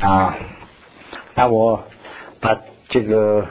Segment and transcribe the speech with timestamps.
[0.00, 0.36] 啊，
[1.34, 1.84] 那我
[2.40, 3.48] 把这个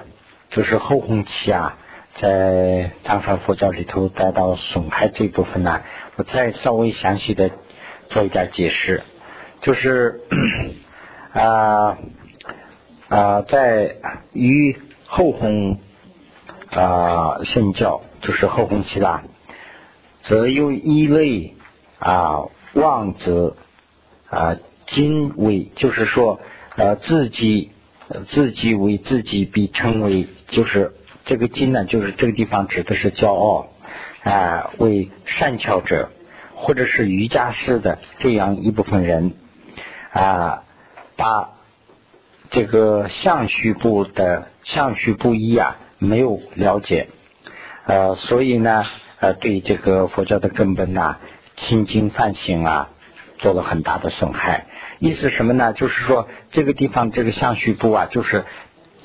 [0.49, 1.77] 就是后弘期啊，
[2.15, 5.81] 在藏传佛教里头带到损害这部分呢，
[6.15, 7.51] 我再稍微详细的
[8.07, 9.03] 做一点解释，
[9.59, 10.21] 就是
[11.33, 11.97] 啊
[13.09, 13.97] 啊，在
[14.31, 15.79] 于后弘
[16.71, 19.23] 啊圣教，就是后弘期啦，
[20.21, 21.55] 则有一类
[21.99, 23.57] 啊妄则
[24.29, 24.55] 啊。
[24.87, 26.39] 今为就是说，
[26.75, 27.71] 呃，自己
[28.27, 30.93] 自己为自己必称为，就是
[31.25, 33.67] 这个今呢，就是这个地方指的是骄傲
[34.23, 36.09] 啊，为善巧者
[36.55, 39.33] 或者是瑜伽师的这样一部分人
[40.11, 40.63] 啊，
[41.17, 41.49] 把
[42.49, 47.09] 这个相续部的相续不一啊没有了解，
[47.85, 48.85] 呃，所以呢，
[49.19, 51.17] 呃，对这个佛教的根本呐，
[51.57, 52.89] 清净反省啊，
[53.37, 54.65] 做了很大的损害。
[54.99, 55.73] 意思什么呢？
[55.73, 58.45] 就是说这个地方这个相续部啊，就是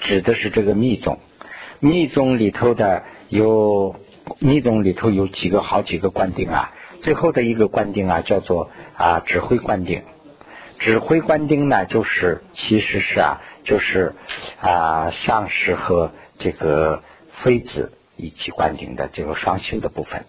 [0.01, 1.19] 指的是这个密宗。
[1.81, 3.97] 密宗里头的有
[4.39, 10.03] 密宗里头有几个好几个观定啊，最后的一个观定啊叫做啊指挥观定。
[10.79, 14.15] 指挥观定呢，就是其实是啊，就是
[14.61, 20.25] 啊上师和这个妃子一起观定的这个双修的部分。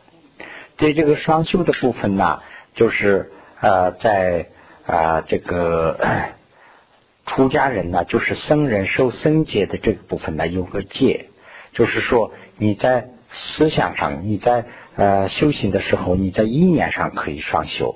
[0.75, 2.41] 对这个双修的部分呢，
[2.73, 4.49] 就是呃在。
[4.85, 5.97] 啊，这个
[7.25, 11.27] 出家人呢，就是僧人受僧戒的这个部分呢，有个戒，
[11.71, 17.95] 就是说你在思想上，你在呃修行的时候，你在意念上可以双修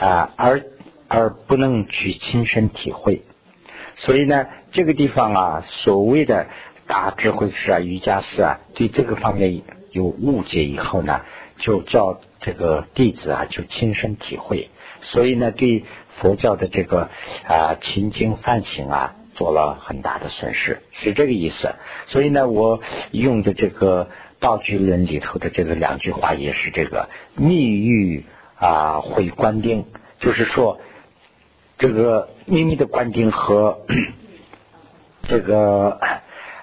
[0.00, 0.62] 啊，而
[1.08, 3.22] 而不能去亲身体会。
[3.96, 6.46] 所以呢，这个地方啊，所谓的
[6.86, 11.22] 大智慧师啊、瑜伽师啊，对这个方面有误解以后呢，
[11.56, 14.70] 就叫这个弟子啊，就亲身体会。
[15.02, 15.84] 所以呢，对。
[16.10, 17.10] 佛教的这个
[17.46, 21.76] 啊勤经善行啊，做了很大的损失，是这个意思。
[22.06, 22.80] 所以呢，我
[23.12, 24.08] 用的这个
[24.40, 28.24] 道具论里头的这个两句话也是这个密欲
[28.56, 29.84] 啊毁观丁，
[30.18, 30.80] 就是说
[31.76, 33.82] 这个秘密的观丁和
[35.28, 36.00] 这个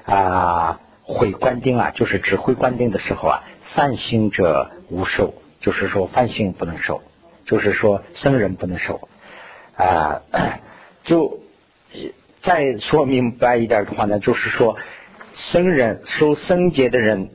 [0.03, 7.03] 啊毁观丁啊，就是指挥官丁的时候啊，善行者无受，就是说善行不能受，
[7.45, 9.07] 就是说僧人不能受。
[9.75, 10.21] 啊，
[11.03, 11.39] 就
[12.41, 14.77] 再说明白一点的话呢，就是说，
[15.33, 17.29] 僧人受僧节的人，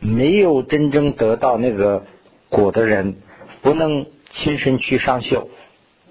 [0.00, 2.04] 没有真正得到那个
[2.48, 3.16] 果的人，
[3.62, 5.48] 不能亲身去上修，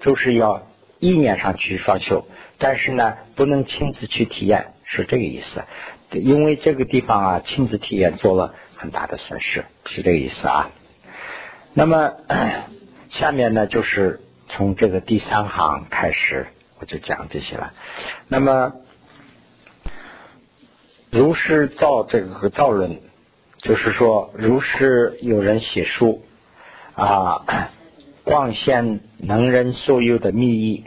[0.00, 0.66] 就是要
[0.98, 2.26] 意念上去上修，
[2.58, 5.64] 但是呢，不能亲自去体验，是这个意思。
[6.10, 10.70] 因为这个地方啊，亲自体验做了很大的损失，是这个意思啊。
[11.74, 12.12] 那么
[13.14, 14.20] 下面呢，就是。
[14.46, 16.46] 从这个第三行开始，
[16.78, 17.72] 我就讲这些了。
[18.28, 18.74] 那么，
[21.10, 23.00] 如是造这个造论，
[23.56, 26.22] 就是说，如是有人写书
[26.94, 27.70] 啊，
[28.22, 30.84] 光现能人所有的密意，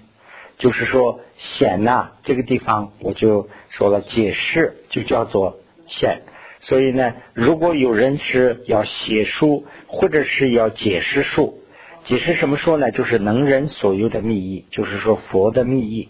[0.60, 5.58] 就是说显呐，这个地方我就说了解释，就叫做
[5.88, 6.22] 显。
[6.60, 11.64] 所以呢，如果有人是要写书，或者是要解释书。
[12.08, 12.90] 解释什么说呢？
[12.90, 16.08] 就是能人所有的密意，就是说佛的密意。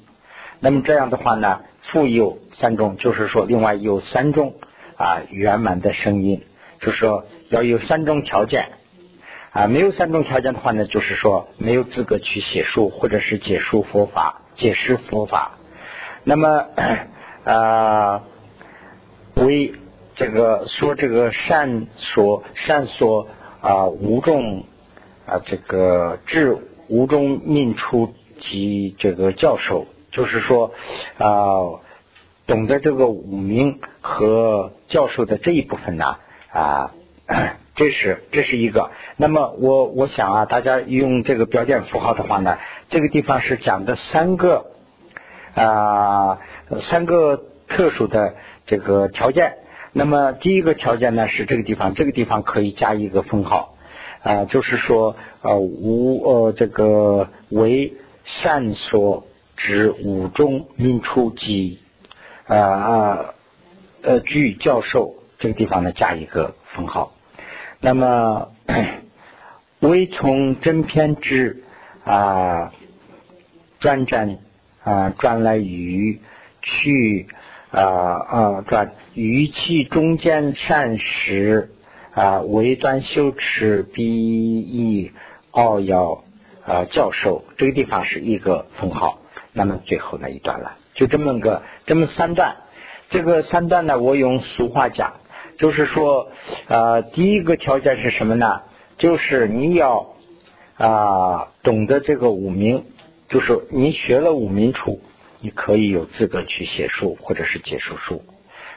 [0.59, 4.53] 那么这样的话呢，复有三种，就是说另外有三种
[4.96, 6.44] 啊圆满的声音，
[6.80, 8.74] 就是说要有三种条件
[9.50, 9.66] 啊。
[9.66, 15.58] 没有三种条件的话呢，就是说没有资格去写书或者是解说佛法、解释佛法。
[16.24, 16.68] 那么
[17.44, 18.24] 啊，
[19.34, 19.74] 为
[20.14, 23.28] 这个说这个善说善说
[23.62, 24.64] 啊无众。
[25.28, 26.58] 啊，这个至
[26.88, 30.72] 吴中命出及这个教授，就是说
[31.18, 31.84] 啊，
[32.46, 36.16] 懂得这个五名和教授的这一部分呢
[36.50, 36.94] 啊，
[37.76, 38.90] 这是这是一个。
[39.18, 42.58] 那么我我想啊，大家用这个标点符号的话呢，
[42.90, 44.68] 这个地方是讲的三个
[45.56, 46.40] 啊
[46.80, 48.35] 三个特殊的
[48.66, 49.58] 这个条件。
[49.91, 53.73] 那么第一个条件呢是这个地方，这个地方可以加一个分号。
[54.28, 57.94] 啊，就是说，呃，无呃，这个为
[58.26, 59.26] 善所
[59.56, 61.79] 指五中运初级，
[62.46, 63.26] 啊啊，
[64.02, 67.14] 呃，据教授这个地方呢加一个分号。
[67.79, 68.52] 那么，
[69.79, 71.64] 为从真偏之
[72.03, 72.73] 啊，
[73.80, 74.40] 转转
[74.84, 76.20] 啊，转来于
[76.62, 77.28] 去
[77.72, 81.72] 啊啊转于其中间善时。
[82.17, 85.11] 啊，为端修持 B E
[85.52, 86.23] 奥要
[86.66, 89.19] 啊教授，这个地方是一个分号。
[89.53, 92.55] 那么最后那一段了，就这么个这么三段。
[93.09, 95.17] 这个三段呢，我用俗话讲，
[95.58, 96.31] 就是说，
[96.67, 98.63] 呃，第一个条件是什么呢？
[98.97, 100.16] 就是你要
[100.75, 102.85] 啊懂得这个五名，
[103.29, 105.02] 就是你学了五名处，
[105.40, 108.23] 你可以有资格去写书或者是结束书。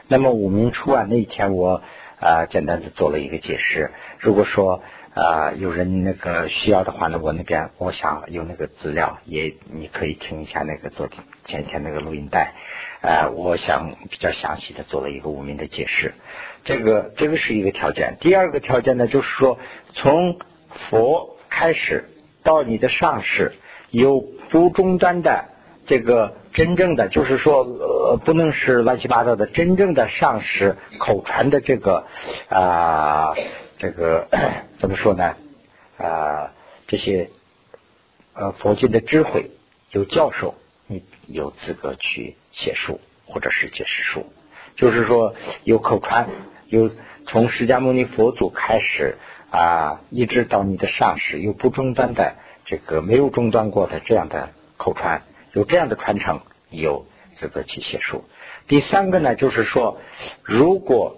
[0.07, 1.81] 那么五名处啊，那一天我
[2.21, 3.91] 啊简单的做了一个解释。
[4.19, 4.81] 如果说
[5.13, 12.53] 啊有人那个需要的话呢，我那边我想有那个资料，也你可以听一下那个昨天前天那个录音带。
[13.01, 16.13] 呃，我想比较详细的做了一个无名的解释，
[16.63, 18.17] 这个这个是一个条件。
[18.19, 19.57] 第二个条件呢，就是说
[19.95, 20.37] 从
[20.69, 22.07] 佛开始
[22.43, 23.53] 到你的上世，
[23.89, 24.21] 有
[24.51, 25.45] 不中断的
[25.85, 32.05] 这个真正的，就是说呃不能是乱七八糟的，真正的上师口传的这个
[32.49, 33.33] 啊
[33.77, 34.27] 这个
[34.77, 35.35] 怎么说呢
[35.97, 36.51] 啊
[36.87, 37.29] 这些
[38.33, 39.51] 呃佛经的智慧
[39.91, 40.55] 有教授，
[40.87, 42.35] 你有资格去。
[42.53, 44.25] 写书或者是解释书，
[44.75, 46.27] 就是说有口传，
[46.67, 46.91] 有
[47.25, 49.15] 从释迦牟尼佛祖开始
[49.49, 52.35] 啊，一直到你的上师，有不中断的
[52.65, 55.21] 这个没有中断过的这样的口传，
[55.53, 58.23] 有这样的传承，有资格去写书。
[58.67, 59.99] 第三个呢，就是说，
[60.43, 61.17] 如果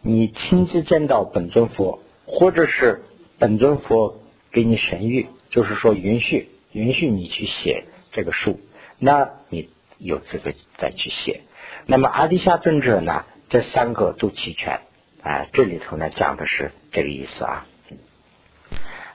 [0.00, 3.02] 你亲自见到本尊佛，或者是
[3.38, 4.20] 本尊佛
[4.52, 8.60] 给你神谕，就是说允许允许你去写这个书，
[8.98, 9.70] 那你。
[10.00, 11.40] 有资格再去写。
[11.86, 13.24] 那么阿底夏尊者呢？
[13.48, 14.82] 这三个都齐全。
[15.24, 17.66] 啊，这里头呢讲的是这个意思啊。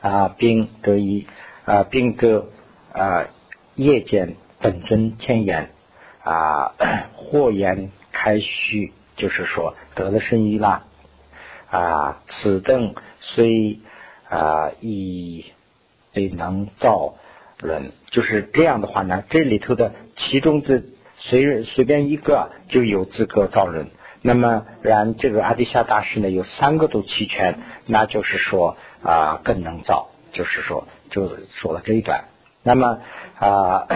[0.01, 1.25] 啊，并得一
[1.63, 2.49] 啊，并得
[2.91, 3.27] 啊，
[3.75, 5.69] 夜间本尊天眼
[6.23, 6.73] 啊，
[7.13, 10.85] 或言开虚，就是说得了生意啦。
[11.69, 13.79] 啊，此等虽
[14.29, 15.45] 啊，亦
[16.13, 17.15] 能造。
[17.59, 20.83] 论就是这样的话呢，这里头的其中的
[21.17, 23.87] 随随便一个就有资格造人。
[24.21, 32.25] 那么然这个阿底夏大师呢有三个都齐全，那就是说啊更能造，就是说就说了这一段。
[32.63, 32.99] 那么
[33.39, 33.87] 啊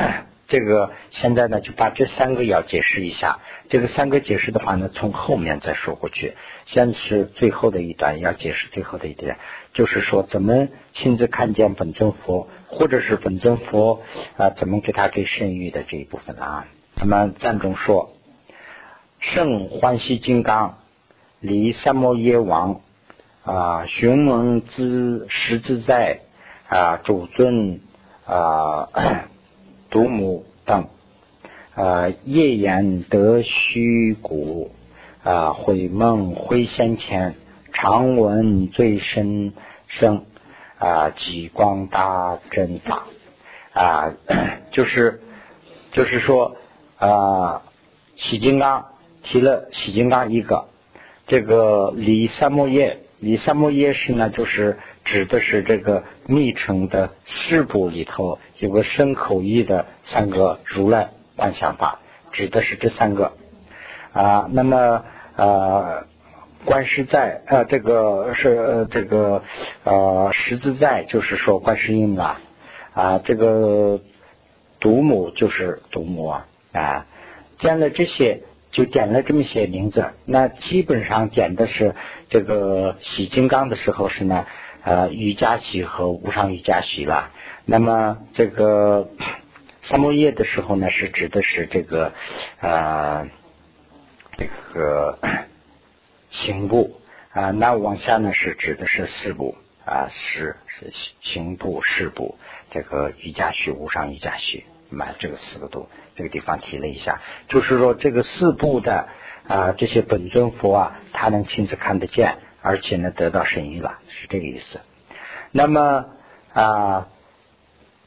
[0.47, 3.39] 这个现在呢就把这三个要解释一下。
[3.69, 6.35] 这个三个解释的话呢，从后面再说过去。
[6.65, 9.37] 先是最后的一段要解释最后的一点，
[9.73, 12.47] 就是说怎么亲自看见本尊佛。
[12.69, 14.01] 或者是本尊佛
[14.35, 16.67] 啊，怎么给他给圣谕的这一部分啊？
[16.95, 18.13] 那么赞中说，
[19.19, 20.79] 圣欢喜金刚
[21.39, 22.81] 离三摩耶王
[23.45, 26.19] 啊，雄猛自实自在
[26.67, 27.79] 啊，主尊
[28.25, 28.89] 啊，
[29.89, 30.87] 独母等
[31.75, 34.71] 啊，夜言得虚骨
[35.23, 37.35] 啊，回梦回先前，
[37.73, 39.53] 常闻最深
[39.87, 40.25] 声。
[40.79, 43.07] 啊，极光大阵法
[43.73, 44.13] 啊，
[44.69, 45.21] 就是
[45.91, 46.55] 就是说
[46.99, 47.63] 啊，
[48.15, 48.85] 喜金刚
[49.23, 50.67] 提了喜金刚一个，
[51.25, 61.99] 这个李三摩耶，李三摩耶是呢，就是指的是这个密乘的四部里头有个深口义的三个如来万想法，
[62.31, 63.31] 指的是这三个
[64.13, 65.03] 啊，那么
[65.35, 66.05] 呃。
[66.65, 69.43] 观世在，呃，这个是这个
[69.85, 72.41] 呃，十字在，就是说观世音啊，
[72.93, 74.01] 啊，这个
[74.81, 77.05] 独母就是独母啊，啊，
[77.57, 81.95] 见了这些就点了这么些名字，那基本上点的是
[82.27, 84.45] 这个喜金刚的时候是呢，
[84.87, 87.31] 呃，瑜伽喜和无上瑜伽喜了，
[87.65, 89.09] 那么这个
[89.83, 92.13] 三摩耶的时候呢，是指的是这个
[92.61, 93.27] 呃，
[94.37, 95.19] 这个。
[96.31, 97.01] 行部。
[97.33, 99.57] 啊，那往下呢是指的是四部。
[99.83, 100.91] 啊，是是
[101.21, 102.37] 行部、四部，
[102.71, 109.07] 这个瑜伽序、无上瑜伽序，满这个四个度这个地方提了一下，就是说这个四部的
[109.47, 114.79] 啊这些本尊佛啊，他能亲自看得见，而且呢得到神谕了，是这个意思。
[115.51, 116.05] 那么
[116.53, 117.07] 啊，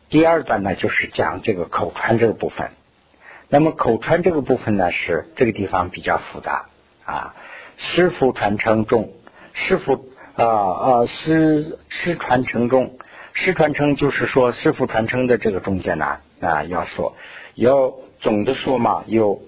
[0.09, 2.71] 第二段呢就是讲这个口传这个部分。
[3.49, 6.67] 那么口传这个部分呢是这个地方比较复杂
[7.05, 7.35] 啊。
[7.77, 9.13] 师傅传承中，
[9.55, 12.99] 师傅啊啊师师传承中，
[13.33, 17.17] 师传承就是说师傅传承的这个中间呢啊要说，
[17.55, 19.43] 要总的说嘛有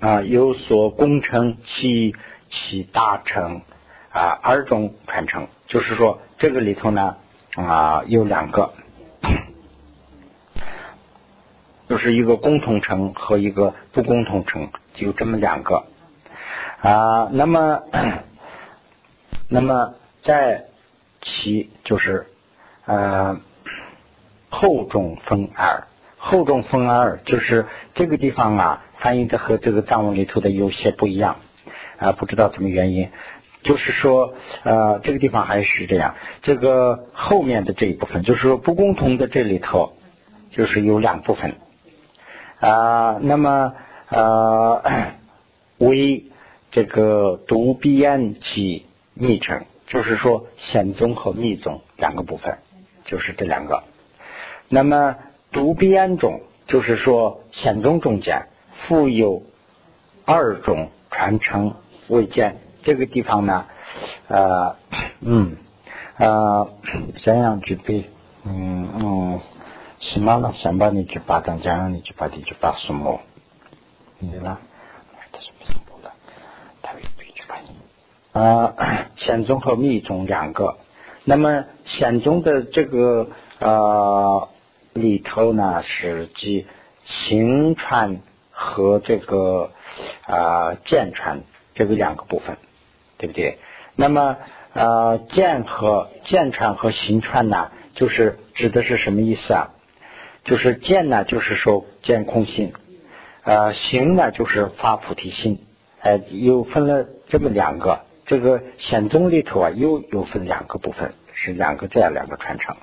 [0.00, 2.16] 啊有所功成其
[2.48, 3.60] 其大成
[4.18, 7.16] 啊二种传承，就是说这个里头呢
[7.54, 8.72] 啊有两个，
[11.88, 15.84] 就是一个共同成和一个不共同成，就这么两个。
[16.80, 17.82] 啊，那么，
[19.48, 20.66] 那么在
[21.22, 22.26] 其就是
[22.86, 23.40] 呃
[24.48, 31.36] 后中分二，后中分二，就是这个地方啊，翻译的和这个藏文里头的有些不一样
[31.98, 33.10] 啊，不知道什么原因。
[33.62, 39.94] 就是说，呃，这个地方还是这样，这个后面的这一部分，就是说不共同的这里头，
[40.50, 41.56] 就是有两部分
[42.60, 43.18] 啊。
[43.20, 43.74] 那么
[44.08, 45.12] 呃，
[45.78, 46.26] 为
[46.70, 52.58] 这个独必安及密乘，就是说显宗和密宗两个部分，
[53.04, 53.82] 就是这两个。
[54.68, 55.16] 那么
[55.50, 59.42] 独必安中，就是说显宗中间附有
[60.24, 61.74] 二种传承
[62.06, 62.60] 未见。
[62.82, 63.66] 这个地方呢，
[64.28, 64.76] 呃，
[65.20, 65.56] 嗯，
[66.16, 66.70] 呃，
[67.20, 68.10] 怎样具备？
[68.44, 69.40] 嗯嗯，
[70.00, 70.52] 什么呢？
[70.54, 73.20] 想把你去把当这样，你去把你去把什么？
[74.18, 74.58] 你呢？
[75.32, 76.10] 他是不什么的，
[76.82, 77.76] 他会必须把你。
[78.32, 78.74] 啊，
[79.16, 80.78] 显宗和密宗两个。
[81.24, 84.48] 那么显宗的这个呃
[84.94, 86.66] 里头呢，是即
[87.04, 88.20] 行传
[88.50, 89.72] 和这个
[90.26, 91.42] 啊剑传
[91.74, 92.56] 这个两个部分。
[93.18, 93.58] 对不对？
[93.96, 94.36] 那么
[94.72, 99.70] 呃，剑和剑串和行串呢，就是指的是什么意思啊？
[100.44, 102.70] 就是剑呢，就是说剑空心；
[103.42, 105.58] 呃，行呢，就是发菩提心。
[106.00, 108.02] 呃，又分了这么两个。
[108.24, 112.76] 这个显宗里头啊，又又分两个部分，是两个这样两个传承。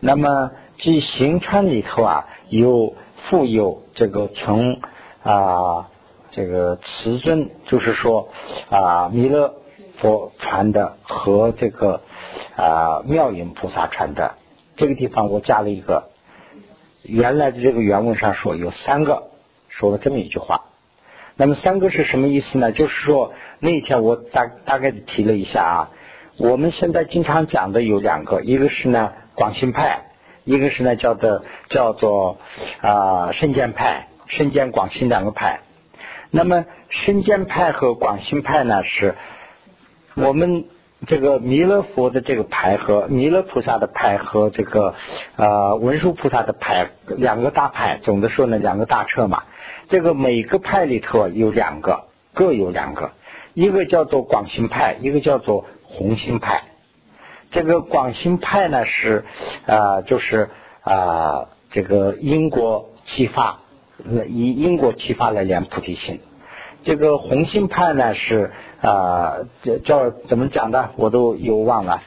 [0.00, 4.80] 那么即行串里头啊，有富有这个从
[5.22, 5.88] 啊。
[6.34, 8.28] 这个慈尊就是说
[8.68, 9.54] 啊，弥勒
[9.98, 12.00] 佛传的和这个
[12.56, 14.34] 啊妙音菩萨传的，
[14.74, 16.10] 这个地方我加了一个，
[17.02, 19.30] 原来的这个原文上说有三个，
[19.68, 20.64] 说了这么一句话。
[21.36, 22.72] 那么三个是什么意思呢？
[22.72, 25.90] 就是说那天我大大概的提了一下啊，
[26.36, 30.06] 我们现在经常讲的有两个，一个是呢广信派，
[30.42, 32.38] 一个是呢叫做叫做
[32.80, 35.60] 啊圣剑派，圣剑广信两个派。
[36.36, 39.14] 那么深见派和广信派呢，是
[40.14, 40.64] 我们
[41.06, 44.96] 这个弥勒佛的这个派和弥勒菩萨的派和这个
[45.36, 49.44] 呃文殊菩萨的派两个大派，总的说呢两个大车嘛。
[49.86, 53.12] 这个每个派里头有两个，各有两个，
[53.52, 56.64] 一个叫做广信派，一个叫做弘信派。
[57.52, 59.24] 这个广信派呢是
[59.66, 60.50] 啊，就是
[60.80, 63.60] 啊这个英国启发。
[64.28, 66.20] 以因果启发来练菩提心，
[66.82, 72.02] 这个红心派呢是啊，叫叫怎么讲的，我都有忘了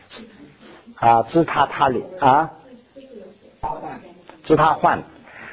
[0.96, 2.52] 啊，自他他里啊，
[4.44, 5.04] 自他换，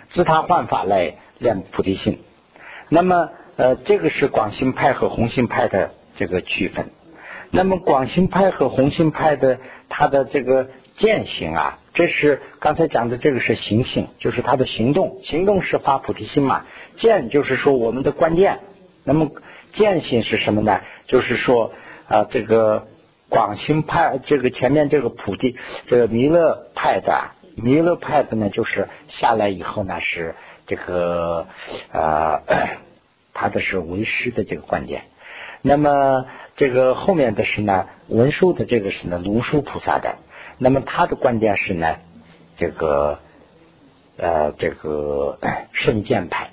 [0.09, 2.21] 自他换法来练菩提心。
[2.89, 6.91] 那么呃，这个是广信派和红心派的这个区分。
[7.51, 9.59] 那么广信派和红心派的
[9.89, 11.79] 它的这个践行啊。
[11.95, 15.21] 这是刚才讲的，这个是行性，就是他的行动。
[15.23, 16.67] 行动是发菩提心嘛？
[16.97, 18.59] 见就是说我们的观念。
[19.05, 19.31] 那么
[19.71, 20.81] 见性是什么呢？
[21.07, 21.73] 就是说
[22.09, 22.89] 啊，这个
[23.29, 30.35] 广兴派，这个前面这个菩提，这个弥勒派的，弥勒派的呢，就是下来以后呢，是
[30.67, 31.47] 这个
[31.93, 32.43] 啊，
[33.33, 35.05] 他的是为师的这个观点。
[35.63, 40.17] 那么这个后面的是呢，文殊的这个是呢，龙树菩萨的。
[40.59, 41.97] 那么他的观点是呢，
[42.57, 43.19] 这个
[44.17, 45.39] 呃这个
[45.73, 46.51] 圣剑派，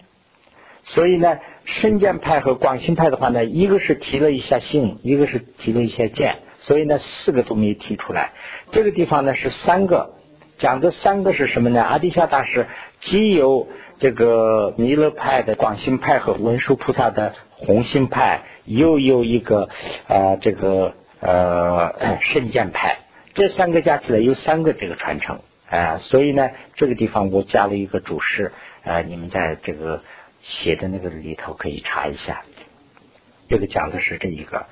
[0.84, 8.31] 所以呢圣剑派和广信派的话呢，一个是提了一下性，一个是提了一下剑，所以呢四个都没提出来。
[8.72, 10.15] 这个地方呢是三个，
[10.58, 11.84] 讲的三个是什么呢？
[11.84, 12.67] 阿底夏大师
[13.01, 13.67] 既有
[14.00, 19.70] 这个弥勒派的广信派和文殊菩萨的红心派，又有一个
[20.08, 22.98] 啊这个呃圣剑派。
[23.33, 28.51] 这三个加起来有三个这个传承啊，所以呢，这个地方我加了一个注释
[28.83, 30.03] 啊，你们在这个
[30.41, 32.43] 写的那个里头可以查一下。
[33.50, 34.65] 这个讲的是这一个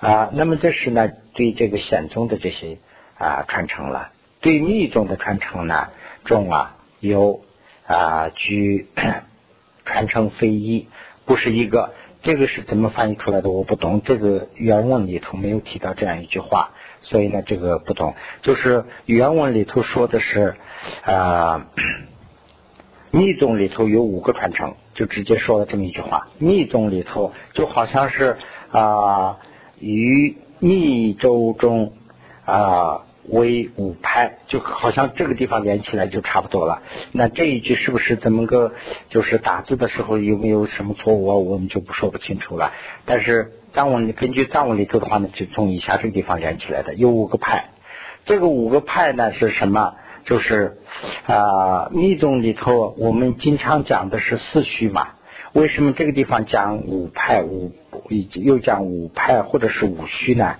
[0.00, 2.78] 啊，那么这是呢对这个显宗的这些
[3.16, 5.88] 啊传承了，对密宗的传承呢
[6.24, 7.42] 中啊有
[7.86, 8.88] 啊居
[9.84, 10.88] 传承非一，
[11.24, 11.94] 不是一个，
[12.28, 16.72] 这个是怎么翻译出来的我不懂，这个原文里头没有提到这样一句话。
[17.00, 20.56] 所以呢，这个不懂，就是原文里头说的是
[21.06, 21.68] 啊，
[23.10, 26.28] 密宗里头有五个传承，就直接说了这么一句话。
[26.36, 28.36] 密宗里头就好像是
[28.72, 29.38] 啊，
[29.80, 31.94] 于密州中
[32.44, 36.82] 啊为五派，就好像这个地方连起来就差不多了。
[37.12, 38.72] 那这一句是不是怎么个，
[39.08, 41.34] 就是打字的时候有没有什么错误啊？
[41.36, 42.72] 我们就不说不清楚了。
[43.04, 43.52] 但是。
[43.70, 47.66] 藏文根据藏文里头的话呢，就从以下这个地方连起来的，有五个派。
[48.24, 49.92] 这个五个派呢是什么？
[50.24, 50.78] 就是
[51.26, 55.08] 啊密宗里头我们经常讲的是四虚嘛，
[55.52, 57.72] 为什么这个地方讲五派五
[58.08, 60.56] 以及又讲五派或者是五虚呢？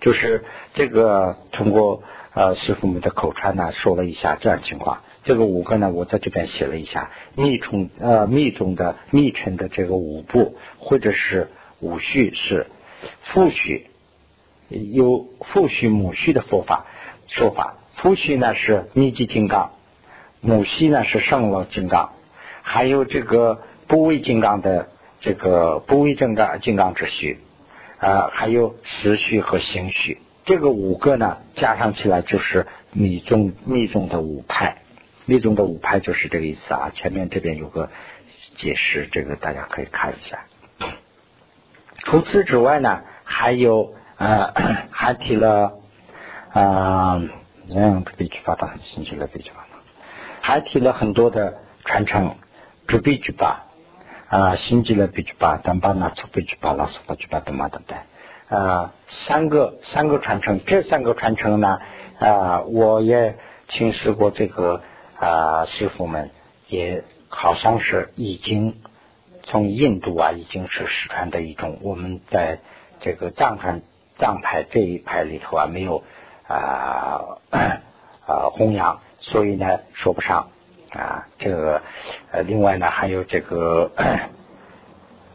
[0.00, 2.02] 就是这个通过
[2.34, 5.02] 呃师傅们的口传呢说了一下这样情况。
[5.24, 11.48] 这个五个呢，我在这边写了一下密宗呃密宗的密乘的这个五部或者是
[11.80, 12.66] 五序是
[13.20, 13.88] 父序，
[14.68, 16.86] 有父序母序的说法
[17.26, 17.74] 说法。
[17.92, 19.72] 父序呢是密集金刚，
[20.40, 22.12] 母序呢是圣罗金刚，
[22.62, 24.88] 还有这个不为金刚的
[25.20, 27.40] 这个不为正刚金刚之序
[27.98, 34.78] 啊，还有时序和行序，这个五个呢加上起来就是密宗密宗的五派。
[35.26, 37.90] 密宗的五派就是这个意思啊，前面这边有个
[38.56, 40.46] 解释，这个大家可以看一下。
[41.98, 44.54] 除此之外呢，还有呃，
[44.90, 45.74] 还提了
[46.50, 47.20] 啊，
[47.68, 49.68] 嗯，必须发的，星期六必须发的，
[50.40, 52.36] 还提了很多的传承，
[52.86, 53.66] 不必须发
[54.28, 57.96] 啊，星期六必须发，但把那错必须发，老师不必须发的嘛，对不对？
[58.56, 61.80] 啊，三个三个传承，这三个传承呢
[62.18, 63.36] 啊，我也
[63.68, 64.82] 请示过这个。
[65.20, 66.30] 啊，师傅们
[66.68, 68.78] 也好像是已经
[69.42, 71.78] 从印度啊，已经是失传的一种。
[71.82, 72.60] 我们在
[73.00, 73.82] 这个藏传
[74.16, 76.04] 藏派这一派里头啊，没有
[76.46, 80.50] 啊啊弘扬，所以呢说不上
[80.92, 81.26] 啊。
[81.38, 81.82] 这个
[82.30, 83.90] 呃，另外呢还有这个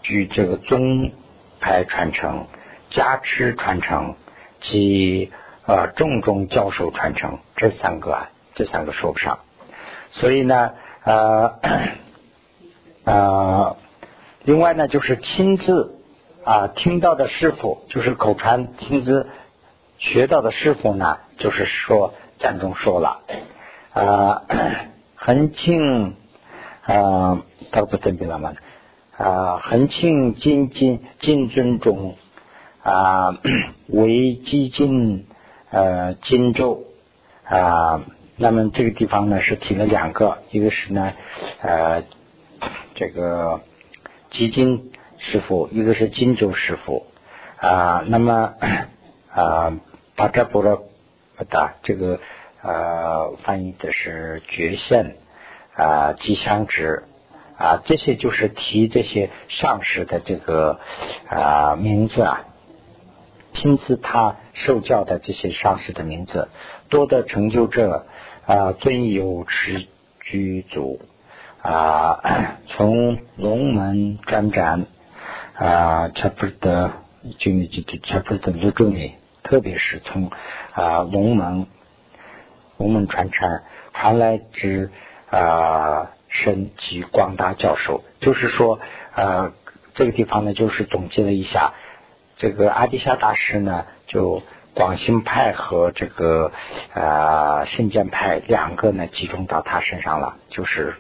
[0.01, 1.11] 据这个宗
[1.59, 2.47] 派传承、
[2.89, 4.15] 加持传承
[4.61, 5.31] 及
[5.65, 9.39] 呃种种教授传承这三个啊，这三个说不上。
[10.09, 11.59] 所以呢，呃，
[13.03, 13.77] 呃，
[14.43, 15.99] 另外呢，就是亲自
[16.43, 19.27] 啊听到的师傅，就是口传亲自
[19.97, 23.21] 学到的师傅呢，就是说赞中说了，
[23.93, 24.43] 啊，
[25.25, 26.15] 恒庆
[26.81, 28.55] 啊，他不分别了吗？
[29.15, 32.17] 啊，恒庆金金金尊中
[32.81, 33.39] 啊，
[33.87, 35.25] 为基金
[35.69, 36.83] 呃荆州
[37.45, 38.03] 啊。
[38.35, 41.13] 那么这个地方呢是提了两个，一个是呢，
[41.61, 42.03] 呃，
[42.93, 43.61] 这个
[44.29, 47.05] 基金师傅，一个是荆州师傅
[47.55, 48.03] 啊。
[48.07, 48.55] 那么
[49.31, 49.79] 啊，
[50.17, 50.83] 巴扎波罗
[51.49, 52.19] 达这个
[52.63, 55.17] 呃翻译的是觉现
[55.75, 57.03] 啊吉祥值
[57.57, 60.79] 啊，这些就是提这些上师的这个
[61.29, 62.45] 啊名字啊，
[63.53, 66.49] 亲自他受教的这些上师的名字，
[66.89, 68.07] 多的成就者。
[68.45, 69.87] 啊，尊有持
[70.19, 70.99] 居祖
[71.61, 74.85] 啊，从龙门转转
[75.53, 76.91] 啊，才不得
[77.37, 80.29] 就你就才不得入住你，特别是从
[80.73, 81.67] 啊龙门
[82.77, 84.91] 龙门传传传来之
[85.29, 88.79] 啊神及广大教授，就是说
[89.13, 89.53] 啊
[89.93, 91.73] 这个地方呢，就是总结了一下，
[92.37, 94.41] 这个阿底夏大师呢就。
[94.75, 96.51] 广兴派和这个
[96.95, 100.95] 啊信建派两个呢集中到他身上了，就是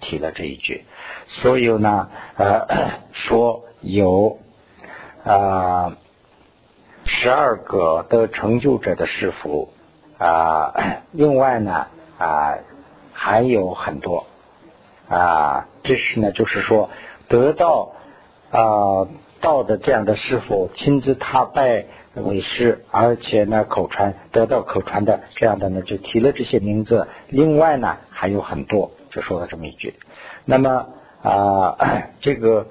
[0.00, 0.86] 提了这一句。
[1.26, 2.66] 所有呢呃
[3.12, 4.38] 说有
[5.22, 5.98] 啊
[7.04, 9.70] 十二个的成就者的师傅
[10.20, 10.74] 啊，
[11.10, 12.58] 另外呢啊
[13.12, 14.26] 还有很多
[15.08, 16.90] 啊，这是呢就是说
[17.28, 17.92] 得到
[18.50, 19.08] 啊
[19.40, 21.86] 道的这样的师傅亲自他拜。
[22.12, 27.06] 为师，而且呢，口传得到口传的这样的呢，就提了这些名字。
[27.28, 29.94] 另外呢，还有很多，就说了这么一句。
[30.44, 30.88] 那么
[31.22, 31.76] 啊，
[32.20, 32.66] 这个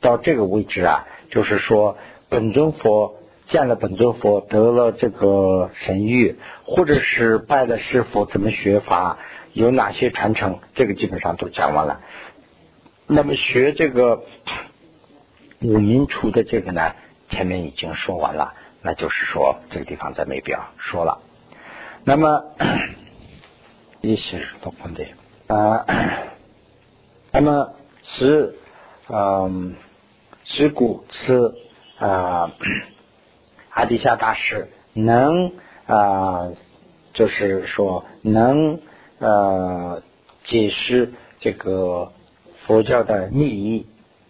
[0.00, 1.98] 到这个位置啊，就是说
[2.30, 3.16] 本尊佛
[3.52, 9.18] 见了本尊佛，得了这个神谕，或者是拜了师傅，怎么学法，
[9.52, 12.00] 有哪些传承，这个基本上都讲完了。
[13.06, 14.24] 那么学这个
[15.60, 16.92] 五明初的这个呢？
[17.28, 21.20] 前面已经说完了，那就是说这个地方再没必要说了。
[22.04, 22.54] 那么，
[24.00, 25.08] 一是多问题
[25.48, 25.84] 啊。
[27.32, 28.54] 那么是
[29.08, 29.74] 嗯，
[30.44, 31.54] 是故此
[31.98, 32.50] 啊，
[33.72, 35.52] 阿底夏大师能
[35.86, 36.50] 啊，
[37.14, 38.80] 就是说能
[39.18, 40.02] 呃
[40.44, 42.12] 解释这个
[42.66, 43.86] 佛教的秘义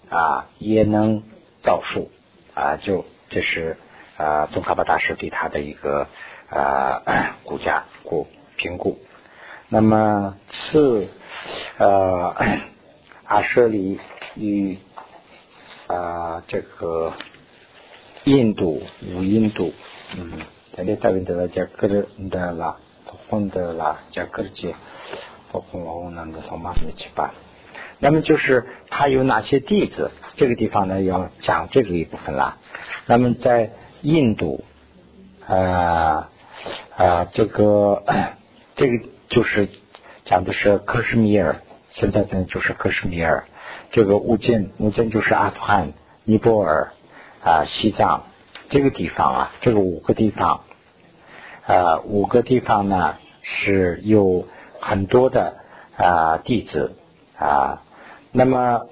[0.08, 1.22] 啊，也能
[1.62, 2.10] 造数。
[2.54, 3.78] 啊，就这是
[4.18, 6.06] 啊，宗喀巴大师对他的一个
[6.50, 7.02] 啊
[7.44, 8.26] 估价估
[8.56, 8.98] 评估。
[9.70, 11.08] 那么次
[11.78, 12.36] 呃
[13.24, 14.00] 阿舍里
[14.34, 14.76] 与
[15.86, 17.14] 啊这个
[18.24, 19.72] 印度无印度，
[20.16, 20.32] 嗯，
[20.72, 22.76] 在这大文的这个的啦，
[23.28, 24.74] 混的啦，叫格吉，
[25.50, 27.30] 包括我那个从马上去办。
[27.98, 30.10] 那么就是他有哪些弟子？
[30.36, 32.58] 这个地方呢要讲这个一部分啦。
[33.06, 33.70] 那么在
[34.02, 34.64] 印度，
[35.46, 36.30] 啊
[36.96, 38.04] 啊，这个
[38.76, 39.68] 这个就是
[40.24, 43.44] 讲的是克什米尔，现在呢就是克什米尔。
[43.90, 45.92] 这个乌镇，乌镇就是阿富汗、
[46.24, 46.92] 尼泊尔
[47.42, 48.24] 啊、西藏
[48.68, 50.60] 这个地方啊，这个五个地方，
[51.66, 54.46] 啊五个地方呢是有
[54.80, 55.56] 很多的
[55.96, 56.94] 啊弟子
[57.36, 57.82] 啊。
[58.30, 58.86] 那么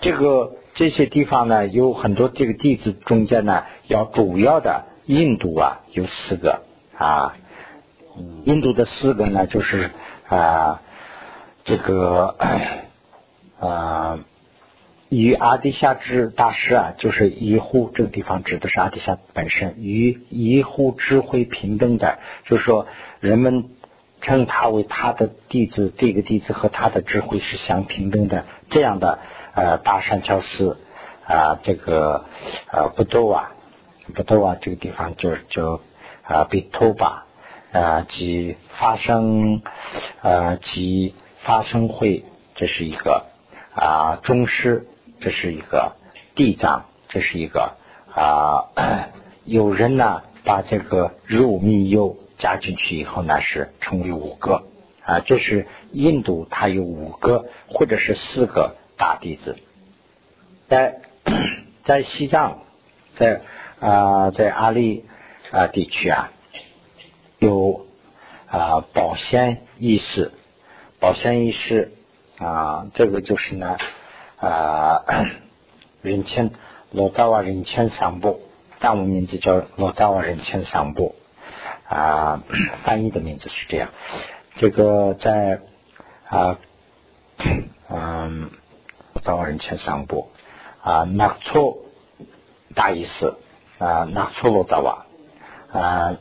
[0.00, 6.62] 这个这些地方呢，有很多这个弟子中间呢，要主要的印度啊有四个
[6.96, 7.36] 啊，
[8.44, 9.90] 印度的四个呢就是
[10.28, 10.80] 啊
[11.64, 12.34] 这个
[13.60, 14.18] 啊
[15.08, 22.86] 与阿底夏之大师啊，就是一呼这个地方指的是阿底夏本身，与一呼智慧平等的，就是说
[23.20, 23.70] 人们。
[24.18, 28.46] 称他为他的弟子，这个弟子和他的智慧是相平等的。
[28.70, 29.18] 这样的
[29.54, 30.78] 呃大善教寺
[31.26, 32.24] 啊，这个
[32.72, 33.52] 呃不多啊，
[34.14, 35.82] 不多啊，这个地方就就
[36.22, 37.26] 啊比托巴
[37.72, 39.60] 啊及发生
[40.22, 43.26] 啊及发生会，这是一个
[43.74, 44.88] 啊宗师，
[45.20, 45.96] 这是一个
[46.34, 47.76] 地藏，这是一个
[48.14, 48.70] 啊
[49.44, 52.18] 有人呢把这个入密幽。
[52.38, 54.64] 加进去以后呢，是成为五个
[55.02, 55.20] 啊。
[55.20, 59.56] 这是印度，它有五个或者是四个大弟子。
[60.68, 61.00] 在
[61.82, 62.58] 在西藏，
[63.14, 63.40] 在
[63.80, 65.06] 啊在阿里
[65.50, 66.30] 啊地区啊，
[67.38, 67.86] 有
[68.48, 70.32] 啊保鲜意识，
[71.00, 71.94] 保鲜意识
[72.36, 73.78] 啊，这个就是呢
[74.38, 75.04] 啊
[76.02, 76.50] 人称
[76.90, 78.40] 罗扎瓦人称桑布，
[78.78, 81.14] 藏文名字叫罗扎瓦人称桑布。
[81.88, 82.42] 啊，
[82.82, 83.90] 翻译的名字是这样。
[84.56, 85.60] 这个在
[86.28, 86.58] 啊，
[87.88, 88.50] 嗯，
[89.22, 90.30] 早人前三部
[90.82, 91.78] 啊，纳错
[92.74, 93.38] 大意思
[93.78, 95.06] 啊，纳错罗扎瓦
[95.72, 96.16] 啊。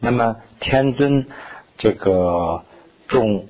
[0.00, 1.28] 那么天尊
[1.78, 2.64] 这个
[3.06, 3.46] 众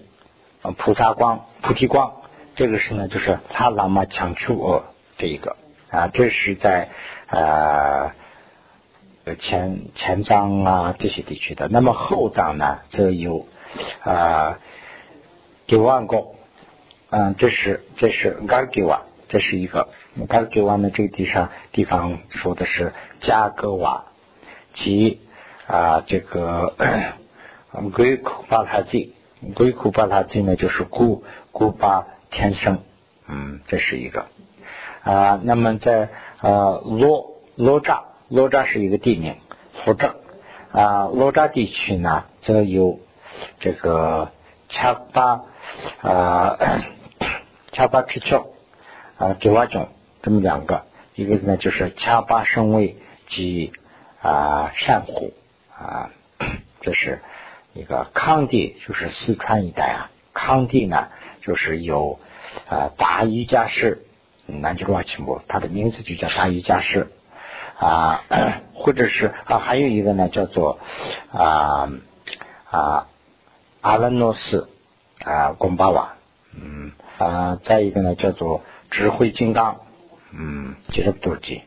[0.77, 2.20] 菩萨光菩提光，
[2.55, 4.83] 这个是呢，就是他喇嘛强出
[5.19, 5.57] 这一个。
[5.91, 6.89] 啊，这是在
[7.27, 8.15] 啊。
[9.39, 13.47] 前前藏啊这些地区的，那么后藏呢，则有
[14.03, 14.59] 啊
[15.69, 16.25] 九万个，
[17.11, 19.89] 嗯，这是这是噶吉瓦，这是一个。
[20.27, 24.07] 噶吉瓦呢，这个地上地方说的是加格瓦
[24.73, 25.21] 及
[25.67, 26.75] 啊这个
[27.93, 29.15] 鬼库巴塔吉，
[29.55, 32.83] 鬼库巴塔吉呢就是古古巴天生，
[33.29, 34.27] 嗯，这是一个。
[35.03, 38.05] 啊，那么在啊罗罗扎。
[38.29, 39.37] 罗扎是一个地名，
[39.85, 40.15] 罗扎。
[40.71, 43.01] 啊，罗扎地区呢，则有
[43.59, 44.31] 这个
[44.69, 45.43] 恰巴
[46.01, 46.57] 啊，
[47.73, 48.55] 恰巴赤丘
[49.19, 49.89] 啊，九瓦种
[50.23, 50.85] 这么两个，
[51.17, 52.95] 一个呢就是恰巴生位
[53.27, 53.73] 及
[54.23, 55.33] 啊珊瑚
[55.77, 56.11] 啊，
[56.83, 57.21] 这是
[57.73, 61.09] 一个康地，就是四川一带啊，康地呢
[61.41, 62.19] 就是有
[62.69, 64.05] 啊大瑜伽士，
[64.47, 67.09] 南极罗清波，它的名字就叫大瑜伽士。
[67.79, 68.25] 啊，
[68.75, 70.79] 或者是啊，还有一个呢，叫做
[71.33, 71.91] 啊
[72.71, 73.07] 啊
[73.81, 74.69] 阿兰诺斯
[75.25, 76.15] 啊贡巴瓦，
[76.55, 79.81] 嗯啊，再一个呢，叫做智慧金刚，
[80.31, 81.63] 嗯，吉勒多吉。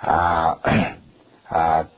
[0.00, 0.58] 啊
[1.48, 1.88] 啊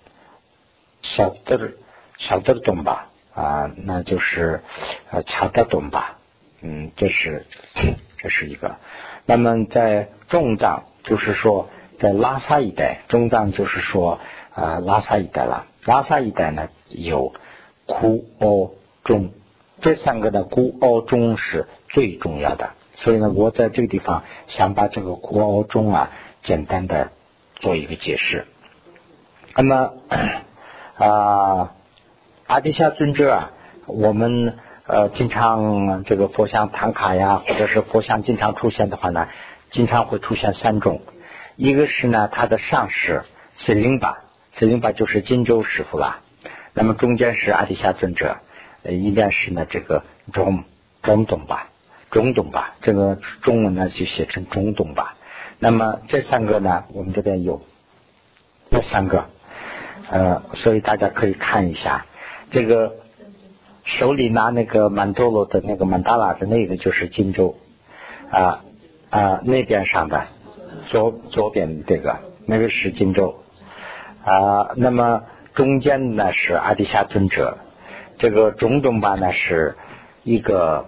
[1.03, 1.73] 小德
[2.17, 3.09] 小德东巴。
[3.35, 4.63] 啊，那就是
[5.11, 6.19] 啊查德东巴，
[6.65, 7.47] 嗯，这是
[8.19, 8.77] 这是一个。
[9.27, 11.69] 那么在重藏，就是说。
[11.97, 14.19] 在拉萨一带，中藏就是说
[14.53, 15.67] 啊，拉萨一带了。
[15.85, 17.33] 拉萨一带呢，有
[17.87, 18.73] 库奥
[19.05, 19.31] 中
[19.81, 22.71] 这三个呢，库奥中是最重要的。
[22.95, 26.11] 所以呢，我在这个地方想把这个库奥中啊，
[26.43, 27.13] 简单的
[27.55, 28.47] 做一个解释。
[29.55, 29.93] 那么
[30.99, 31.75] 啊，
[32.49, 33.53] 阿底夏尊者啊，
[33.87, 39.29] 我们呃经常这个佛像唐卡呀，或者是佛像经常出现的话呢，
[39.71, 41.01] 经常会出现三种。
[41.57, 43.23] 一个是呢，他的上师
[43.55, 46.21] 斯林巴，斯林巴就是金州师傅啦。
[46.73, 48.39] 那么中间是阿底夏尊者，
[48.83, 50.65] 呃，应该是呢这个中
[51.03, 51.69] 中东吧，
[52.11, 55.17] 中东吧，这个中文呢就写成中东吧。
[55.61, 57.63] 那么这三个呢，我们这边有
[58.71, 59.27] 这三个，
[60.11, 62.05] 呃，所以大家可以看一下，
[62.51, 62.97] 这个
[63.85, 67.57] 手里拿那个曼陀罗的那个曼达拉的那个就是金州
[68.31, 68.65] 啊
[69.11, 70.27] 啊那边上的。
[70.89, 73.43] 左左边这个那个是荆州
[74.25, 75.23] 啊，那么
[75.55, 77.59] 中间呢是阿底夏尊者，
[78.19, 79.77] 这个中东巴呢是
[80.25, 80.87] 一个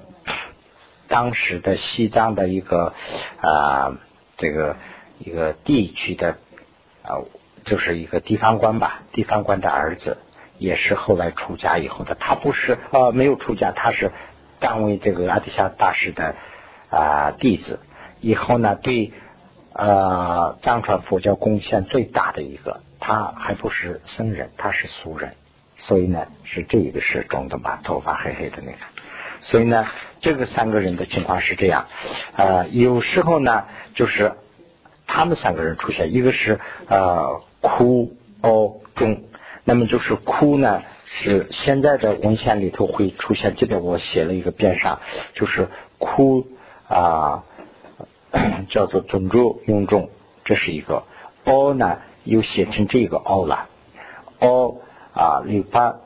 [1.08, 2.94] 当时的西藏的一个
[3.40, 3.96] 啊
[4.36, 4.76] 这个
[5.18, 6.36] 一个地区的
[7.02, 7.22] 啊
[7.64, 10.18] 就是一个地方官吧，地方官的儿子，
[10.58, 12.14] 也是后来出家以后的。
[12.14, 14.12] 他不是啊没有出家，他是
[14.58, 16.34] 当为这个阿底夏大师的
[16.90, 17.80] 啊弟子。
[18.20, 19.12] 以后呢，对
[19.72, 25.34] 呃藏传佛教贡献最大的一个，他还不是僧人，他是俗人。
[25.78, 28.78] 所以呢，是这一个是中东吧，头发黑黑的那个。
[29.42, 29.86] 所以呢，
[30.20, 31.86] 这个三个人的情况是这样。
[32.34, 33.64] 呃，有时候呢，
[33.94, 34.32] 就是
[35.06, 39.24] 他们三个人出现，一个是呃哭哦中，
[39.68, 43.54] 那么就是哭呢，是现在的文献里头会出现。
[43.56, 45.00] 这边我写了一个边上，
[45.34, 46.46] 就是哭
[46.88, 47.44] 啊，
[48.70, 50.08] 叫做尊重用中，
[50.44, 51.02] 这是一个。
[51.44, 53.68] 哦呢，又写成这个哦了，
[54.38, 54.76] 哦。
[55.12, 55.96] 啊，六八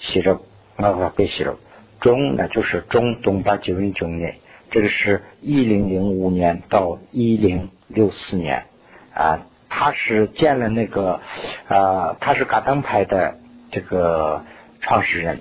[0.00, 0.40] 写着，
[0.76, 1.56] 那个别写了。
[2.00, 4.38] 中那就是中东巴九零九年，
[4.70, 8.66] 这个是一零零五年到一零六四年
[9.14, 11.20] 啊，他是建了那个
[11.68, 13.38] 呃，他是噶当派的
[13.70, 14.44] 这个
[14.80, 15.40] 创始人，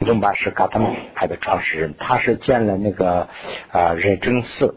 [0.00, 3.28] 东巴是噶当派的创始人，他是建了那个
[3.70, 4.74] 啊热真寺，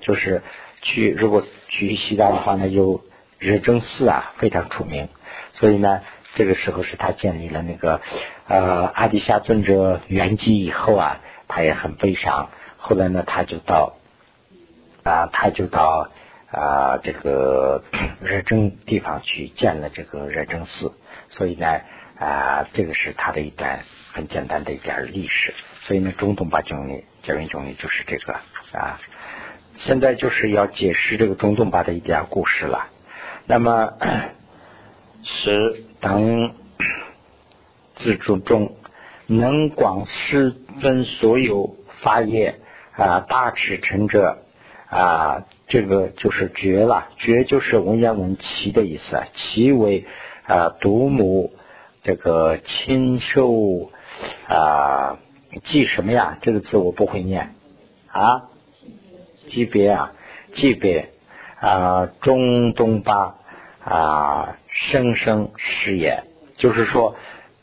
[0.00, 0.42] 就是
[0.80, 3.02] 去如果去西藏的话呢，有
[3.38, 5.08] 热真寺啊，非常出名，
[5.52, 6.00] 所以呢。
[6.34, 8.00] 这个时候是他建立了那个
[8.48, 12.48] 呃阿底夏尊者圆寂以后啊，他也很悲伤。
[12.78, 13.96] 后来呢，他就到
[15.02, 16.08] 啊，他就到
[16.52, 17.82] 啊这个
[18.22, 20.92] 热真地方去建了这个热真寺。
[21.30, 21.80] 所以呢
[22.18, 23.80] 啊，这个是他的一段
[24.12, 25.54] 很简单的一点历史。
[25.82, 28.34] 所以呢，中东巴经历、教云经历就是这个
[28.72, 29.00] 啊。
[29.74, 32.88] 现在就是要解释这个中东巴的一点故事了。
[33.46, 33.94] 那么。
[35.24, 36.52] 是等
[37.94, 38.74] 自主中
[39.28, 42.58] 能广施分所有法业
[42.96, 44.42] 啊，大持成者
[44.88, 47.08] 啊，这个就是绝了。
[47.16, 50.04] 绝就是文言文奇的意思啊，奇为
[50.44, 51.54] 啊独母
[52.02, 53.90] 这个亲受
[54.46, 55.18] 啊，
[55.64, 56.36] 记什么呀？
[56.42, 57.54] 这个字我不会念
[58.06, 58.50] 啊，
[59.46, 60.12] 级别啊，
[60.52, 61.08] 级别
[61.58, 63.36] 啊，中东巴。
[63.84, 66.22] 啊，生生誓言，
[66.56, 67.16] 就是说，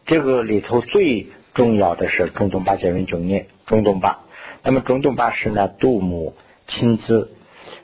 [0.06, 4.26] 这个里头最重要的是中东巴结文九念，中东巴。
[4.62, 6.36] 那么中东巴是呢，杜牧
[6.68, 7.32] 亲自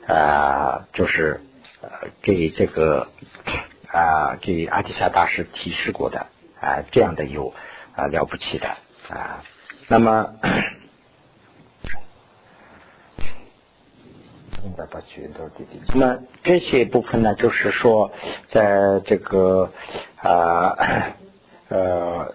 [0.06, 1.40] 啊，就是
[2.22, 3.08] 给这个
[3.88, 6.26] 啊给阿底夏大师提示过的
[6.60, 7.52] 啊，这样的有
[7.94, 8.68] 啊了不起的
[9.08, 9.42] 啊。
[9.88, 10.34] 那么。
[15.88, 18.10] 那么这些部分呢，就是说，
[18.48, 19.72] 在这个
[20.16, 20.76] 啊
[21.68, 22.34] 呃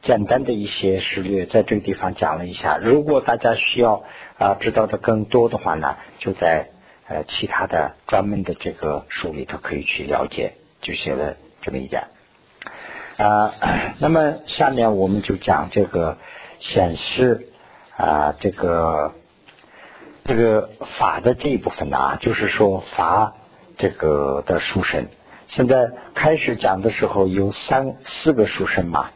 [0.00, 2.78] 简单的一些史略，在这个地方讲了一下。
[2.78, 4.04] 如果大家需要
[4.38, 6.70] 啊知道的更多的话呢，就在
[7.08, 12.04] 呃其他的专门的这个书里头可以去了解，就写了这么一点
[13.16, 13.52] 啊。
[13.98, 16.18] 那么下面我们就讲这个
[16.58, 17.48] 显示
[17.96, 19.14] 啊这个。
[20.26, 23.34] 这个法的这一部分呢，就是说法
[23.76, 25.08] 这个的书生。
[25.48, 29.10] 现在开始讲的时候有三四个书生嘛，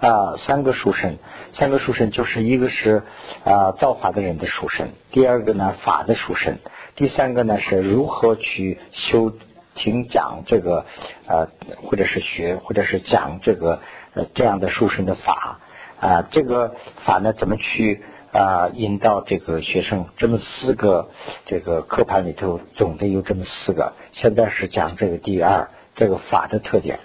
[0.00, 1.18] 啊，三个书生，
[1.50, 3.02] 三个书生就是一个是
[3.44, 6.58] 啊造法的人的书生，第二个呢法的书生，
[6.94, 9.32] 第三个呢是如何去修
[9.74, 10.86] 听讲这个
[11.26, 11.48] 呃
[11.82, 13.80] 或者是学或者是讲这个
[14.14, 15.60] 呃这样的书生的法
[16.00, 18.02] 啊，这个法呢怎么去？
[18.30, 21.08] 啊，引导这个学生这么四个
[21.46, 27.00] 这个课盘里头总的有这么四个，现在是讲这个第二这个法的特点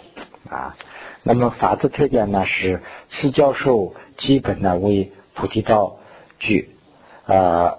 [0.50, 0.76] 啊。
[1.24, 5.98] 那么法的特点呢是次教授基本呢为菩提道
[6.38, 6.76] 具
[7.26, 7.78] 啊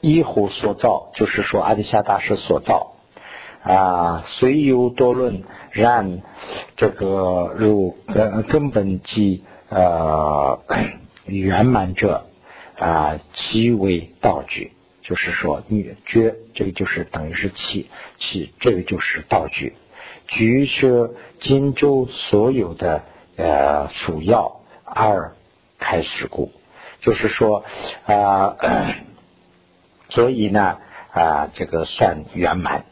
[0.00, 2.94] 一壶所造，就是说阿底夏大师所造
[3.62, 6.22] 啊，虽有多论，然
[6.76, 10.60] 这个如根根本即呃
[11.26, 12.26] 圆满者。
[12.78, 19.74] 啊，气为道具，就是说你觉这个就是等于是气气，这个就是道具。
[20.30, 23.02] 举是荆州所有的
[23.36, 25.32] 呃属药二
[25.78, 26.50] 开始故，
[27.00, 27.64] 就是说
[28.06, 28.56] 啊，
[30.08, 30.78] 所以呢
[31.12, 32.84] 啊这个算圆满。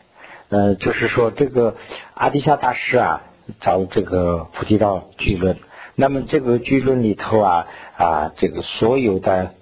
[0.51, 1.77] 呃，就是说这个
[2.15, 3.23] 阿底夏大师啊
[3.61, 5.59] 找这个菩提道具论，
[5.95, 9.55] 那么这个具论里头啊啊这个所有的。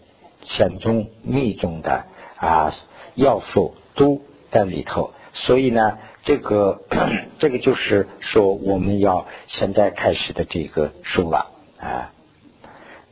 [0.43, 2.05] 显宗密宗的
[2.37, 2.71] 啊
[3.17, 6.83] 要素都在里头，所以呢，这个
[7.39, 12.11] 这个就是说我们要现在开始的这个书了啊。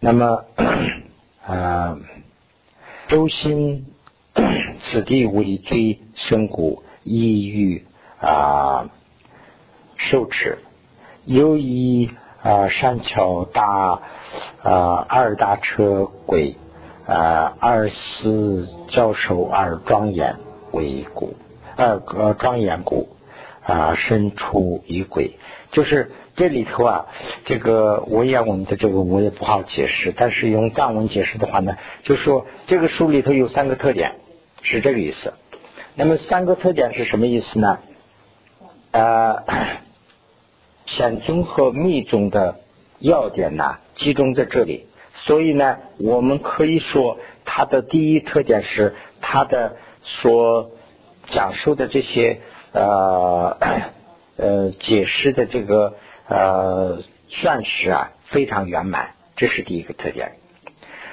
[0.00, 0.44] 那么
[1.46, 1.96] 啊，
[3.06, 3.86] 周心
[4.80, 7.86] 此地为最深谷，意欲
[8.20, 8.90] 啊
[9.96, 10.58] 受持，
[11.24, 12.10] 又以
[12.42, 14.00] 啊山桥大
[14.64, 16.56] 啊二大车轨
[17.06, 20.36] 啊二四教授而庄严
[20.72, 21.36] 为故，
[21.76, 23.16] 呃呃庄严故
[23.62, 25.38] 啊身出于轨。
[25.72, 27.06] 就是这里头啊，
[27.44, 34.14] 这个文言文的这个我也不好解释，但是用藏文解释的话呢，就说这个书里头有三个特点，
[34.62, 35.34] 是这个意思。
[35.96, 37.80] 那么三个特点是什么意思呢？
[38.92, 39.42] 呃，
[40.86, 42.60] 显宗和密宗的
[43.00, 44.86] 要点呢，集中在这里。
[45.14, 50.70] 所以呢，我们可以说，它的第一特点是它的所
[51.28, 52.40] 讲述的这些
[52.72, 53.56] 呃。
[54.36, 55.94] 呃，解释的这个
[56.26, 60.32] 呃算式啊非常圆满，这是第一个特点。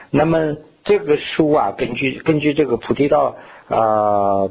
[0.10, 3.36] 那么这个书啊，根据根据这个菩提道
[3.68, 4.50] 啊，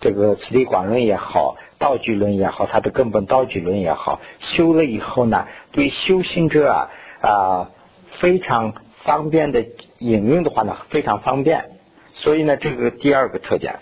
[0.00, 6.90] 这个慈地广论也好，道具论也好，它的根本道具论也好，修了以后呢，对修行者啊
[7.22, 7.70] 啊
[8.06, 9.66] 非常方便的
[9.98, 11.70] 引用的话呢，非常方便。
[12.12, 13.80] 所以呢，这个第二个特点，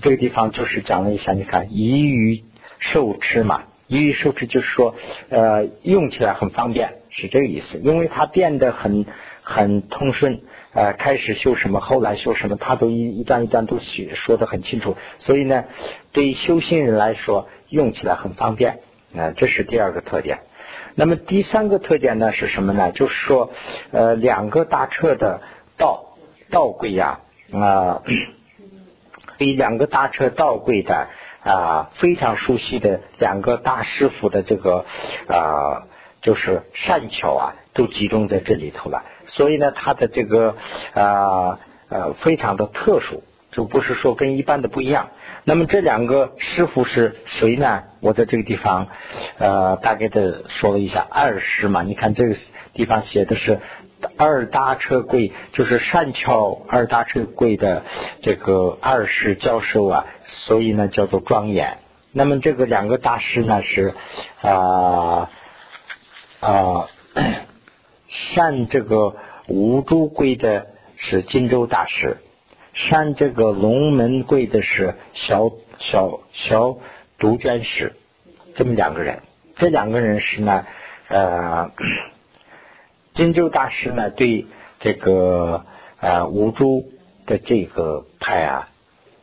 [0.00, 2.44] 这个地方就是讲了一下，你看宜于。
[2.78, 4.94] 受持嘛，易于受持就是说，
[5.30, 7.78] 呃，用起来很方便，是这个意思。
[7.78, 9.06] 因为它变得很
[9.40, 10.42] 很通顺，
[10.74, 14.94] 呃，开始修什么，后来修什么，他都一一段一段都写说的很清楚。
[15.18, 15.64] 所以呢，
[16.12, 18.80] 对于修行人来说，用起来很方便，
[19.16, 20.40] 啊，这是第二个特点。
[20.94, 22.92] 那么第三个特点呢是什么呢？
[22.92, 23.52] 就是说，
[23.90, 25.40] 呃，两个大车的
[25.78, 26.18] 道
[26.50, 27.20] 道柜呀，
[27.52, 28.02] 啊，
[29.38, 31.08] 比两个大车道柜的。
[31.46, 34.84] 啊，非常熟悉的两个大师傅的这个
[35.28, 35.86] 啊，
[36.20, 39.04] 就是善巧啊，都集中在这里头了。
[39.26, 40.56] 所以呢，他的这个
[40.92, 43.22] 啊呃，非常的特殊，
[43.52, 45.10] 就不是说跟一般的不一样。
[45.44, 47.84] 那么这两个师傅是谁呢？
[48.00, 48.88] 我在这个地方
[49.38, 51.84] 呃，大概的说了一下二师嘛。
[51.84, 52.34] 你看这个
[52.72, 53.60] 地方写的是。
[54.16, 57.84] 二大车柜就是善巧二大车柜的
[58.22, 61.78] 这个二世教授啊，所以呢叫做庄严。
[62.12, 63.94] 那么这个两个大师呢是
[64.40, 65.30] 啊
[66.40, 66.88] 啊
[68.08, 69.16] 善这个
[69.48, 70.66] 无珠柜的
[70.96, 72.18] 是荆州大师，
[72.72, 76.78] 善这个龙门柜的是小小小
[77.18, 77.94] 独娟师，
[78.54, 79.22] 这么两个人。
[79.56, 80.66] 这两个人是呢
[81.08, 81.70] 呃。
[83.16, 84.44] 荆州大师呢，对
[84.78, 85.64] 这个
[86.00, 86.92] 呃五珠
[87.24, 88.68] 的这个派啊，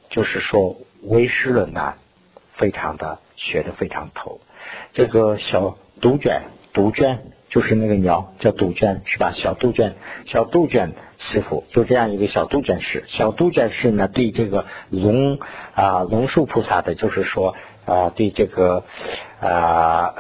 [0.10, 1.94] 就是说唯识论呐，
[2.54, 4.42] 非常的学的非常透。
[4.94, 6.42] 这个小杜鹃，
[6.74, 9.32] 杜鹃就是那个鸟，叫杜鹃是吧？
[9.32, 9.94] 小杜鹃，
[10.26, 13.04] 小杜鹃师傅就这样一个小杜鹃师。
[13.06, 15.38] 小杜鹃师呢，对这个龙
[15.76, 17.54] 啊龙树菩萨的，就是说
[17.86, 18.86] 啊对这个
[19.40, 20.16] 啊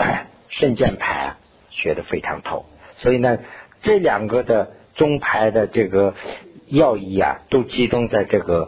[0.49, 1.37] 圣剑派啊
[1.71, 3.39] 学的非常透，所以呢。
[3.83, 6.15] 这两个的宗派的这个
[6.67, 8.67] 要义啊，都集中在这个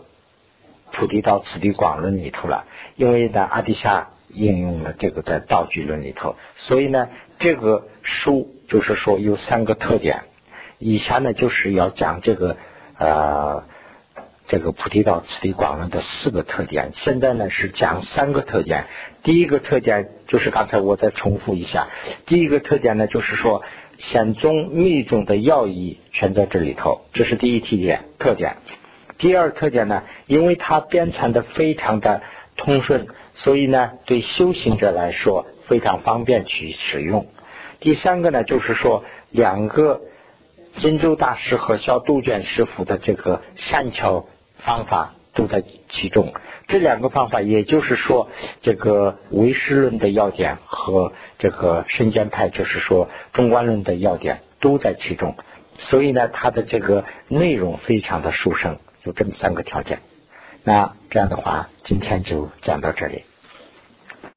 [0.95, 2.65] 《菩提道次第广论》里头了。
[2.97, 7.07] 因为呢，阿底夏应用了这个在道具论里头，所以呢，
[7.39, 10.23] 这个书就是说有三个特点。
[10.79, 12.57] 以前呢，就是要讲这个
[12.97, 13.63] 呃
[14.47, 16.89] 这个《菩提道次第广论》的四个特点。
[16.91, 18.87] 现在呢，是讲三个特点。
[19.23, 21.87] 第一个特点就是刚才我再重复一下，
[22.25, 23.63] 第一个特点呢，就是说。
[23.97, 28.05] 显宗密宗的要义全在这里头，这是第一特点。
[28.19, 28.57] 特点，
[29.17, 32.21] 第二特点呢，因为它编传的非常的
[32.57, 37.27] 通顺，所以呢，对修行者来说非常方便去使用。
[37.79, 40.01] 第三个呢，就是说两个
[40.75, 46.33] 金州大师和小杜鹃师傅的这个善巧方法都在其中。
[46.67, 48.29] 这两个方法，也就是说，
[48.61, 55.35] 这个唯识论的要点和这个身间派，就是说中观论的要点都在其中。
[55.77, 59.99] 所以呢，它的这个内容非常的殊胜，有这么三个条件。
[60.63, 63.25] 那这样的话，今天就讲到这里。